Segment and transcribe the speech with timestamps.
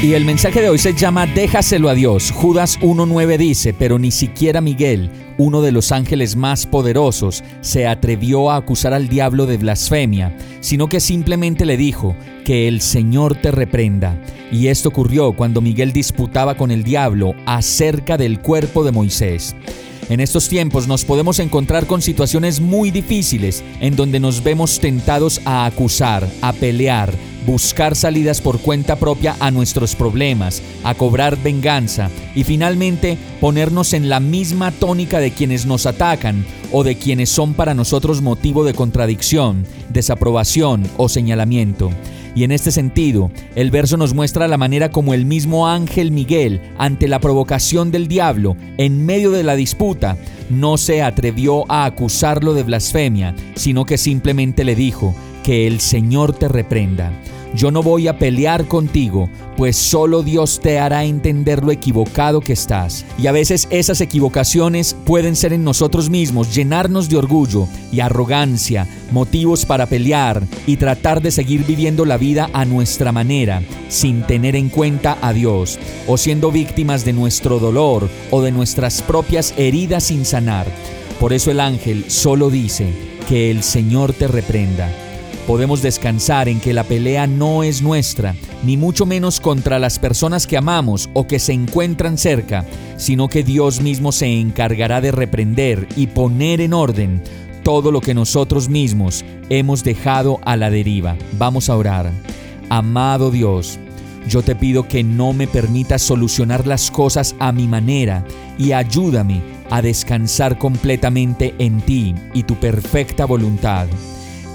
[0.00, 2.30] Y el mensaje de hoy se llama Déjaselo a Dios.
[2.30, 8.52] Judas 1.9 dice, pero ni siquiera Miguel, uno de los ángeles más poderosos, se atrevió
[8.52, 13.50] a acusar al diablo de blasfemia, sino que simplemente le dijo, que el Señor te
[13.50, 14.22] reprenda.
[14.52, 19.56] Y esto ocurrió cuando Miguel disputaba con el diablo acerca del cuerpo de Moisés.
[20.08, 25.40] En estos tiempos nos podemos encontrar con situaciones muy difíciles en donde nos vemos tentados
[25.44, 27.12] a acusar, a pelear,
[27.48, 34.10] buscar salidas por cuenta propia a nuestros problemas, a cobrar venganza y finalmente ponernos en
[34.10, 38.74] la misma tónica de quienes nos atacan o de quienes son para nosotros motivo de
[38.74, 41.90] contradicción, desaprobación o señalamiento.
[42.34, 46.60] Y en este sentido, el verso nos muestra la manera como el mismo ángel Miguel,
[46.76, 50.18] ante la provocación del diablo, en medio de la disputa,
[50.50, 55.14] no se atrevió a acusarlo de blasfemia, sino que simplemente le dijo,
[55.48, 57.10] que el Señor te reprenda.
[57.54, 62.52] Yo no voy a pelear contigo, pues solo Dios te hará entender lo equivocado que
[62.52, 63.04] estás.
[63.18, 68.86] Y a veces esas equivocaciones pueden ser en nosotros mismos, llenarnos de orgullo y arrogancia,
[69.10, 74.56] motivos para pelear y tratar de seguir viviendo la vida a nuestra manera, sin tener
[74.56, 80.04] en cuenta a Dios, o siendo víctimas de nuestro dolor o de nuestras propias heridas
[80.04, 80.66] sin sanar.
[81.18, 82.92] Por eso el ángel solo dice,
[83.28, 84.90] que el Señor te reprenda.
[85.48, 90.46] Podemos descansar en que la pelea no es nuestra, ni mucho menos contra las personas
[90.46, 92.66] que amamos o que se encuentran cerca,
[92.98, 97.22] sino que Dios mismo se encargará de reprender y poner en orden
[97.62, 101.16] todo lo que nosotros mismos hemos dejado a la deriva.
[101.38, 102.12] Vamos a orar.
[102.68, 103.78] Amado Dios,
[104.28, 108.22] yo te pido que no me permitas solucionar las cosas a mi manera
[108.58, 113.86] y ayúdame a descansar completamente en ti y tu perfecta voluntad.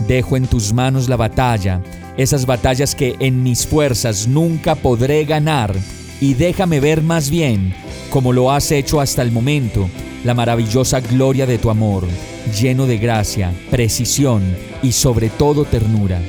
[0.07, 1.81] Dejo en tus manos la batalla,
[2.17, 5.73] esas batallas que en mis fuerzas nunca podré ganar,
[6.19, 7.73] y déjame ver más bien,
[8.09, 9.89] como lo has hecho hasta el momento,
[10.23, 12.07] la maravillosa gloria de tu amor,
[12.59, 14.43] lleno de gracia, precisión
[14.81, 16.21] y sobre todo ternura.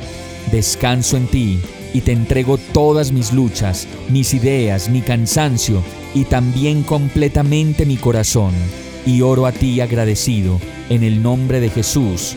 [0.50, 1.60] Descanso en ti
[1.92, 5.82] y te entrego todas mis luchas, mis ideas, mi cansancio
[6.14, 8.52] y también completamente mi corazón.
[9.06, 12.36] Y oro a ti agradecido, en el nombre de Jesús.